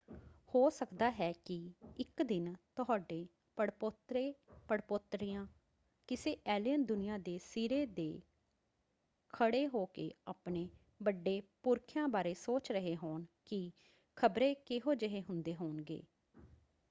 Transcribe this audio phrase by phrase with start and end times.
[0.55, 1.55] ਹੋ ਸਕਦਾ ਹੈ ਕਿ
[1.97, 5.45] ਇੱਕ ਦਿਨ ਤੁਹਾਡੇ ਪੜਪੋਤਰੇ/ਪੜਪੋਤਰੀਆਂ
[6.07, 8.21] ਕਿਸੇ ਏਲੀਅਨ ਦੁਨੀਆ ਦੇ ਸਿਰੇ ਦੇ
[9.33, 10.67] ਖੜ੍ਹੇ ਹੋ ਕੇ ਆਪਣੇ
[11.01, 13.71] ਵੱਡੇ ਪੁਰਖਿਆਂ ਬਾਰੇ ਸੋਚ ਰਹੇ ਹੋਣ ਕਿ
[14.17, 16.01] ਖ਼ਬਰੇ ਕਿਹੋ ਜਿਹੇ ਹੁੰਦੇ ਹੋਣਗੇ?